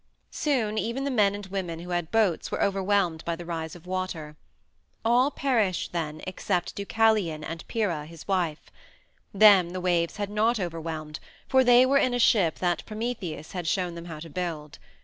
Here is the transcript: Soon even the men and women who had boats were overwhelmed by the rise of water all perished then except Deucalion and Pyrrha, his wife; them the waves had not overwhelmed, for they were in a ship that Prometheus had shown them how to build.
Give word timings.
Soon 0.31 0.79
even 0.79 1.03
the 1.03 1.11
men 1.11 1.35
and 1.35 1.45
women 1.45 1.77
who 1.77 1.91
had 1.91 2.09
boats 2.09 2.49
were 2.49 2.59
overwhelmed 2.63 3.23
by 3.23 3.35
the 3.35 3.45
rise 3.45 3.75
of 3.75 3.85
water 3.85 4.35
all 5.05 5.29
perished 5.29 5.91
then 5.93 6.23
except 6.25 6.73
Deucalion 6.75 7.43
and 7.43 7.63
Pyrrha, 7.67 8.07
his 8.07 8.27
wife; 8.27 8.71
them 9.31 9.69
the 9.69 9.79
waves 9.79 10.17
had 10.17 10.31
not 10.31 10.59
overwhelmed, 10.59 11.19
for 11.47 11.63
they 11.63 11.85
were 11.85 11.99
in 11.99 12.15
a 12.15 12.19
ship 12.19 12.57
that 12.57 12.83
Prometheus 12.87 13.51
had 13.51 13.67
shown 13.67 13.93
them 13.93 14.05
how 14.05 14.19
to 14.19 14.29
build. 14.31 14.79